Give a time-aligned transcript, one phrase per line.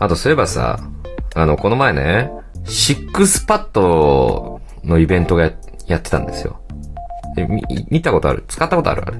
[0.00, 0.78] あとそういえばさ、
[1.34, 2.30] あの、この前ね、
[2.64, 5.50] シックスパッドのイベントが
[5.86, 6.60] やってたんですよ。
[7.90, 8.44] 見たことある？
[8.48, 9.18] 使ったことあるあれ？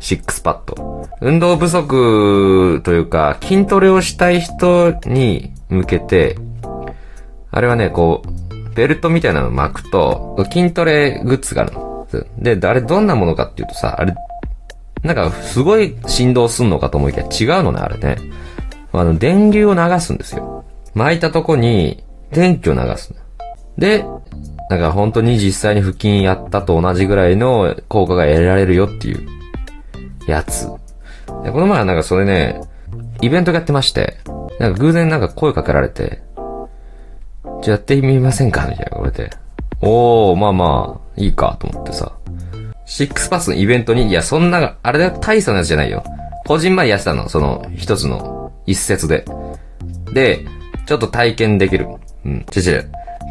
[0.00, 1.08] シックスパッド。
[1.20, 6.38] 運動不足というか、筋トレをしたい人に向けて、
[7.50, 12.06] あれはね、こう、ベルトみたいなの巻くと、筋トレグッズがあるの。
[12.38, 14.14] で、あれどんなものかっていうとさ、あれ、
[15.02, 18.16] なんかすごい振動すんのかと思いきや違うのね、あれね。
[18.92, 20.64] あの、電流を流すんですよ。
[20.94, 23.14] 巻いたとこに電気を流す。
[23.76, 24.04] で、
[24.70, 29.26] なんか本当に実際に腹筋やったと同じぐらいの効果が得られるよっていう
[30.26, 30.68] やつ。
[31.44, 32.60] で、この前はなんかそれね、
[33.20, 34.18] イベントやってまして、
[34.58, 36.22] なんか偶然なんか声かけられて、
[37.62, 39.30] じゃやってみませんかみたいな言われて。
[39.80, 42.12] おー、まあまあ、いいかと思ってさ。
[42.84, 46.02] シックスパスのイベントに、いや、そんな、あれだ、大差のやつじゃないよ。
[46.46, 48.37] 個人前やってたの、その、一つの、
[48.68, 49.24] 一節で。
[50.12, 50.44] で、
[50.86, 51.86] ちょっと体験できる。
[52.24, 52.72] うん、ちち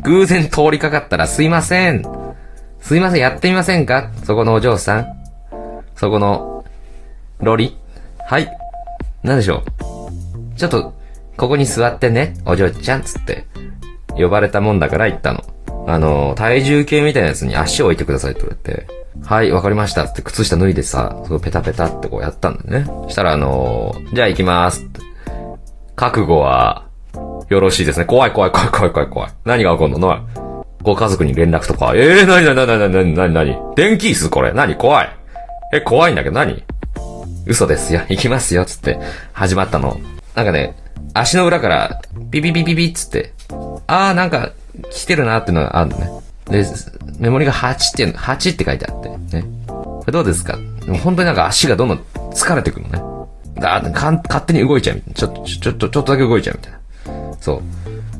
[0.03, 2.03] 偶然通りかかったら、すいません。
[2.79, 4.11] すいません、やってみませんか？
[4.23, 5.07] そこのお嬢さん。
[5.95, 6.63] そこの、
[7.39, 7.77] ロリ
[8.27, 8.49] はい。
[9.23, 9.63] なんでしょ
[10.55, 10.57] う？
[10.57, 10.93] ちょっと、
[11.35, 13.45] ここに座ってね、お嬢ちゃん、つって。
[14.15, 15.43] 呼ばれたもんだから行ったの。
[15.87, 18.87] あの、体重計みたいなやつに足を置いてくださいって言われて、
[19.23, 23.09] はい、わかりましたって靴下脱いでさ、そペタペタってこうやったんだよね。
[23.09, 25.06] したらあのじゃあ行きますって。
[25.97, 26.85] 覚悟は、
[27.49, 28.05] よろしいですね。
[28.05, 29.31] 怖い怖い怖い怖い怖い怖い。
[29.45, 30.63] 何が起こんの？
[30.83, 31.93] ご家族に連絡とか。
[31.95, 34.53] ええー、なになになになになになに電気椅子これ？
[34.53, 34.75] 何？
[34.75, 35.09] 怖い。
[35.73, 36.63] え、怖いんだけど何？
[37.47, 38.01] 嘘ですよ。
[38.09, 38.63] 行きますよ。
[38.63, 38.99] つって、
[39.33, 39.99] 始まったの。
[40.35, 40.77] なんかね、
[41.15, 43.33] 足の裏から、ビビビビビっつって、
[43.87, 44.51] あーなんか、
[44.91, 46.11] 来てるなってのがあるのね。
[46.45, 46.63] で、
[47.17, 49.09] メモリが8っていうの、8って書いてあって、
[49.41, 49.45] ね。
[49.65, 50.59] これどうですか？
[50.85, 51.97] で本当になんか足がどんどん
[52.33, 53.06] 疲れてくるのね。
[53.59, 55.15] だかん勝手に動いちゃうみたいな。
[55.15, 56.79] ちょっと、ちょっと、ちょっとだけ動いちゃうみたいな。
[57.39, 57.61] そ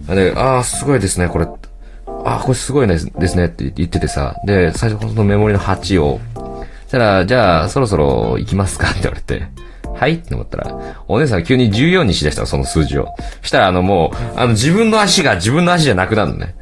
[0.09, 0.15] う。
[0.15, 1.45] で、あーすごいですね、これ。
[1.45, 4.35] あーこれすごいですねって言っててさ。
[4.45, 8.89] で、最初このメモリの8を、そしたら、じゃあ、そろそろ行きますか？
[8.89, 9.47] って言われて。
[9.93, 10.13] はい？
[10.15, 13.07] って思ったら、お姉さん急に14にしだしたの、その数字を。
[13.41, 16.55] したら、あのもう、あの自分の足が自分の足じゃなくなるのね。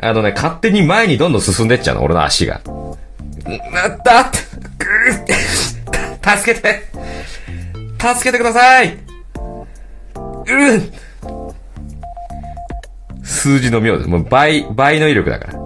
[0.00, 2.60] あのね、勝手に前にどんどん進んでっちゃうの、俺の足が。
[2.66, 5.34] なったって、
[6.38, 6.82] 助けて
[8.12, 8.98] 助けてください
[10.46, 10.92] うん
[13.22, 14.08] 数字の妙です。
[14.08, 15.58] もう倍、倍の威力だから。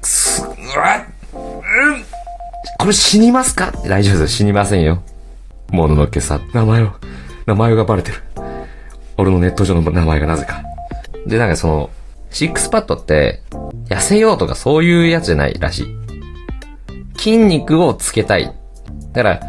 [0.00, 0.48] くす、う
[0.78, 2.04] わうん
[2.78, 3.72] これ死にますか？
[3.86, 4.34] 大丈夫です。
[4.34, 5.02] 死にませんよ。
[5.70, 6.92] もののけさ、名前を、
[7.46, 8.22] 名前がバレてる。
[9.16, 10.62] 俺のネット上の名前がなぜか。
[11.26, 11.90] で、なんかその、
[12.30, 13.42] シックスパッドって、
[13.88, 15.86] 痩せようとかそういうやつじゃないらしい。
[17.18, 18.52] 筋肉をつけたい。
[19.12, 19.40] だから、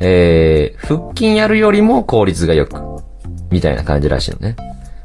[0.00, 2.80] えー、腹筋やるよりも効率が良く、
[3.50, 4.56] みたいな感じらしいのね。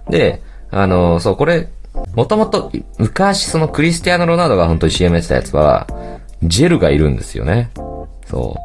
[0.09, 0.41] で、
[0.71, 1.67] あのそう、これ、
[2.15, 5.87] もともと、昔そのクリスティアーノ・ロナウドが本当に CM やってたやつは、
[6.43, 7.69] ジェルがいるんですよね。
[8.25, 8.55] そ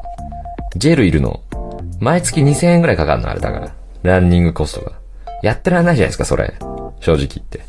[0.74, 0.78] う。
[0.78, 1.40] ジェルいるの。
[2.00, 3.72] 毎月2000円ぐらいかかるの、あれだから。
[4.02, 4.92] ランニングコストが。
[5.42, 6.54] やってらんないじゃないですか、それ。
[7.00, 7.60] 正直言って。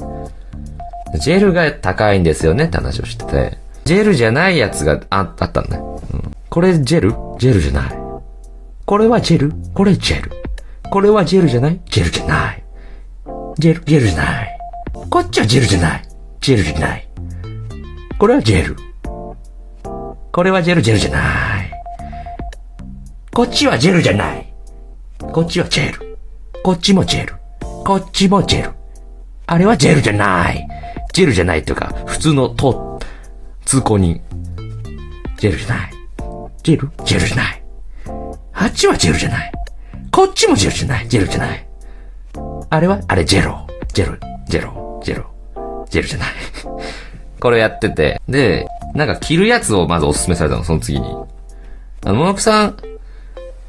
[1.20, 3.58] ジェルが高いんですよねって話をしてて。
[3.86, 6.36] ジェルじゃないやつがああったんだ、うん。
[6.50, 7.14] これジェル？
[7.40, 8.05] ジェルじゃない。
[8.86, 9.54] これはジェル？
[9.74, 10.32] これジェル。
[10.92, 11.82] これはジェルじゃない？
[11.86, 12.64] ジェルじゃない。
[13.58, 14.60] ジェル、ジェルじゃない。
[15.10, 16.08] こっちはジェルじゃない。
[16.40, 17.08] ジェルじゃない。
[18.20, 18.76] これはジェル。
[20.32, 21.72] これはジェル、ジェルじゃない。
[23.34, 24.54] こっちはジェルじゃない。
[25.18, 26.18] こっちはジェル。
[26.64, 27.34] こっちもジェル。
[27.84, 28.72] こっちもジェル。
[29.48, 30.68] あれはジェルじゃない。
[31.12, 33.00] ジェルじゃないっていうか、普通のと、
[33.66, 34.22] 通行人。
[35.38, 35.92] ジェルじゃない。
[36.62, 36.92] ジェル？
[37.04, 37.65] ジェルじゃない。
[38.56, 39.52] あっちはジェルじゃない。
[40.12, 41.08] こっちもジェルじゃない。
[41.10, 41.68] ジェルじゃない。
[42.70, 43.02] あれは？
[43.08, 43.68] あれジェロ。
[43.94, 45.86] ジェル、ジェロ、ジェロ。
[45.90, 46.30] ジェルじゃない。
[47.40, 48.22] これやってて。
[48.28, 51.16] で、なんか着るやつをまずおすすめされたの、その次に。
[52.06, 52.78] あの、モノクさん、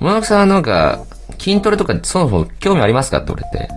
[0.01, 1.01] モノクさんはなんか、
[1.39, 3.69] 筋トレとかそもそも興味ありますかって言われて。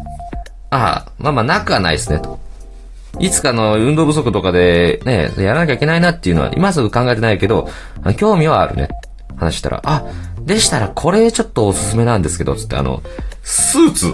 [0.69, 2.39] ああ、まあまあなくはないですね、と。
[3.19, 7.67] いつかの運動不足とかで、ね、やらなきゃいけないなっていうのは、今すぐ考えてないけど、
[8.17, 8.89] 興味はあるね。
[9.37, 10.03] 話したら、あ、
[10.45, 13.01] でしたらこれちょっとおすすめなんですけど、つってあの、
[13.43, 14.13] スーツ、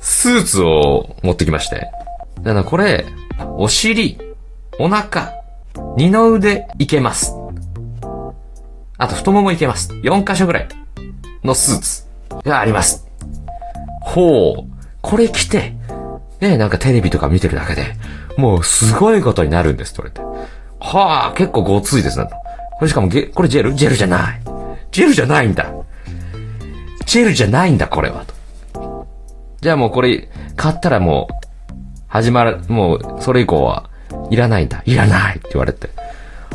[0.00, 1.90] スーツを持ってきまして。
[2.42, 3.04] だからこれ、
[3.56, 4.18] お尻、
[4.78, 5.32] お腹、
[5.96, 7.34] 二の腕いけます。
[8.98, 9.92] あと太ももいけます。
[9.92, 10.68] 4箇所ぐらい
[11.44, 12.04] のスーツ
[12.48, 13.06] があります。
[14.00, 14.70] ほう。
[15.00, 15.74] これ着て、
[16.40, 17.94] ねなんかテレビとか見てるだけで、
[18.36, 20.20] もうすごいことになるんです、それって。
[20.80, 22.28] はあ、結構ごついですね。
[22.78, 23.74] これしかもゲ、これジェル？
[23.74, 24.40] ジェルじゃない。
[24.92, 25.72] ジェルじゃないんだ。
[27.06, 28.24] ジェルじゃないんだ、これは。
[28.72, 29.08] と。
[29.60, 31.74] じゃあもうこれ、買ったらもう、
[32.08, 33.88] 始まる、もう、それ以降は、
[34.30, 34.82] いらないんだ。
[34.84, 35.88] いらないって言われて。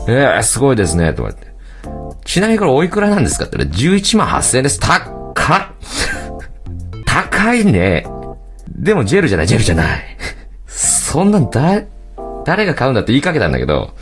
[0.07, 1.47] ええー、すごいですね、と言われて。
[2.25, 4.79] ちなみにこれおいくらなんですかって言ったら、11万8000円です。
[4.79, 5.01] 高っ
[7.05, 8.05] 高いね。
[8.69, 10.17] でもジェルじゃない、ジェルじゃない。
[10.67, 11.81] そんなん、だ、
[12.45, 13.95] 誰が買うんだって言いかけたんだけど、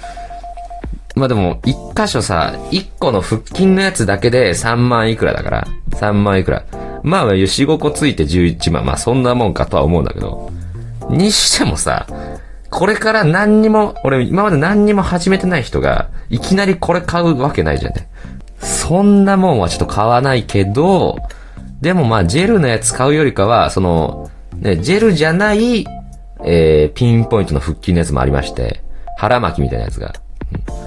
[1.15, 6.65] まあでも、一箇所さ、一個の腹筋のやつだけで3万いくらだから、3万いくら。
[7.03, 8.85] まあ、4、5個ついて11万。
[8.85, 10.51] まあ、そんなもんかとは思うんだけど。
[11.09, 12.07] にしてもさ、
[12.69, 18.09] これから何にも、俺今まで何にも始めてない人が、いきなりこれ買うわけないじゃんね。
[18.59, 21.17] そんなもんはちょっと買わないけど、
[21.81, 25.85] でもまあ、ジェルのやつ買うよりかは、その、ね、ジェルじゃない、
[26.43, 28.83] えー、ピンポイントの腹筋のやつもありまして、
[29.17, 30.13] 腹巻きみたいなやつが。
[30.69, 30.84] うん、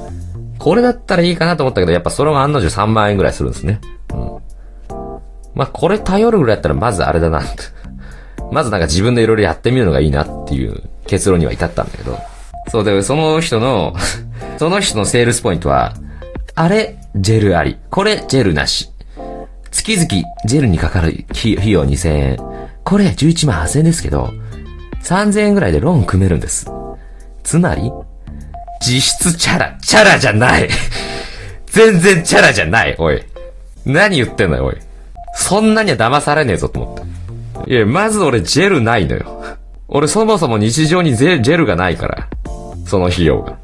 [0.58, 3.80] これだったらいいかなと思ったけど、やっぱそれが案の定3万円ぐらいするんですね。
[4.12, 4.18] うん。
[5.54, 7.42] まあ、これ頼るぐらいだったら、まずあれだな。
[8.50, 12.18] まずなんか自分でいろいろやってみるのがいいなっていう結論には至ったんだけど。
[12.68, 13.94] そうで、その人の
[14.58, 15.94] その人のセールスポイントは、
[16.54, 17.78] あれ、ジェルあり。
[17.90, 18.90] これ、ジェルなし。
[19.70, 20.08] 月々、
[20.44, 22.36] ジェルにかかる費用2000円。
[22.84, 24.30] これ、11万8000円ですけど、
[25.04, 26.70] 3000円ぐらいでローン組めるんです。
[27.44, 27.92] つまり、
[28.80, 30.68] 実質チャラ、チャラじゃない
[31.66, 33.22] 全然チャラじゃない、おい。
[33.84, 34.76] 何言ってんのよ、おい。
[35.34, 37.70] そんなには騙されねえぞと思って。
[37.70, 39.44] いや、まず俺ジェルないのよ。
[39.88, 42.28] 俺そもそも日常にジェルがないから。
[42.86, 43.56] その費用が。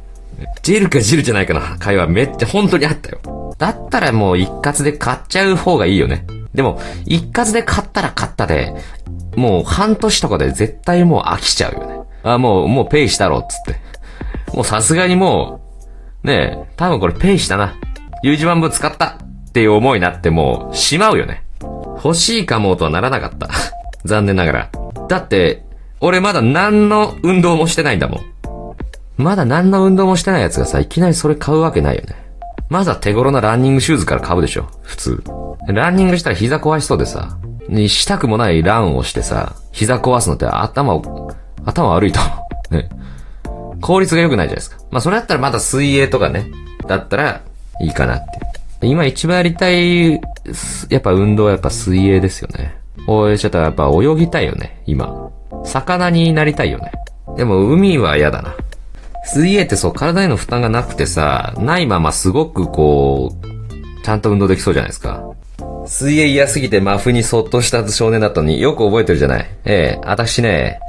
[0.63, 3.55] ジェルかジェルじゃないかの会話めっちゃ本当にあったよ。
[3.59, 6.27] だったらもう一括で買っちゃう方がいいよね。
[6.55, 8.75] でも、一括で買ったら買ったで、
[9.37, 11.99] もう半年とかで絶対もう飽きちゃうよね。
[12.23, 13.81] あ、もう、もうペイしたろ、つって。
[14.55, 15.61] もうさすがにも
[16.25, 17.75] う、ねえ、多分これペイしたな。
[18.23, 19.19] U 字万分使った
[19.49, 21.45] っていう思いになってもう、しまうよね。
[21.63, 23.49] 欲しいかもとはならなかった。
[24.07, 24.71] 残念ながら。
[25.09, 25.65] だって、
[26.01, 28.21] 俺まだ何の運動もしてないんだもん。
[29.17, 32.15] まだ何の運動もしてない奴がさ、いきなりそれ買うわけないよね。
[32.69, 34.69] まずは手頃なランニングシューズから買うでしょ。
[34.83, 35.25] 普通。
[35.67, 41.33] ランニングしたら膝壊しそうでさ、にしたくもないランをしてさ、膝壊すのって頭を、
[41.65, 42.21] 頭悪いと。
[42.71, 42.89] ね。
[43.85, 44.79] 効率が良くないじゃないですか。
[44.91, 46.51] まあそれだったらまだ水泳とかね、
[46.89, 47.43] だったら
[47.83, 48.25] いいかなっ
[48.81, 48.87] て。
[48.87, 50.19] 今一番やりたい、や
[50.97, 52.75] っぱ運動はやっぱ水泳ですよね。
[53.07, 55.31] おい、ちょっとやっぱ泳ぎたいよね、今。
[55.67, 56.93] 魚になりたいよね。
[57.37, 58.55] でも海は嫌だな。
[59.27, 65.23] 水泳ってそう、体への負担がなくてさ、ないまますごくこう、ちゃんと運動できそうじゃないですか。
[65.87, 69.47] 水泳嫌すぎてマフにそっとした少年だったのによく覚えてるじゃない。
[69.67, 70.81] ええ、私ね、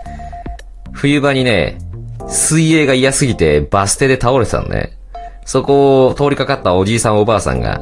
[0.93, 1.77] 冬場にね、
[2.27, 4.97] 水泳が嫌すぎてバス停で倒れてたのね。
[5.45, 7.81] そこを通りかかったおじいさんおばあさんが、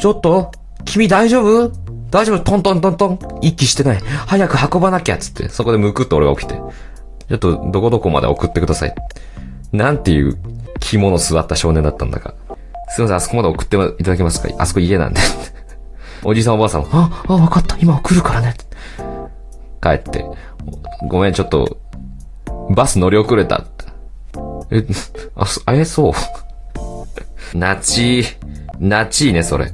[0.00, 0.50] ちょっと
[0.84, 1.72] 君大丈夫？
[2.10, 2.40] 大丈夫？
[2.40, 4.00] トントントントン息してない。
[4.26, 6.54] 早く運ばなきゃつって、そこでむくっと俺が起きて。
[7.28, 8.94] ちょっとどこどこまで送ってください。
[9.72, 10.36] なんていう
[10.80, 12.34] 着物座った少年だったんだか。
[12.88, 14.48] すいません、あそこまで送っていただけますか？
[14.58, 15.20] あそこ家なんで。
[16.24, 17.76] おじいさんおばあさんも、あ、あ、わかった。
[17.78, 18.54] 今送るからね。
[19.80, 20.24] 帰って、
[21.08, 21.78] ごめん、ちょっと、
[22.70, 23.64] バス乗り遅れた。
[24.70, 24.84] え、
[25.36, 26.10] あ、あえそ
[27.54, 27.56] う？
[27.58, 28.24] なち、
[28.78, 29.72] なちいね、それ。